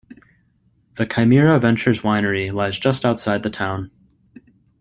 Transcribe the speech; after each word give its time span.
The 0.95 1.05
Kaimira 1.05 1.61
Ventures 1.61 2.01
Winery 2.01 2.51
lies 2.51 2.79
just 2.79 3.05
outside 3.05 3.43
the 3.43 3.51
town. 3.51 3.91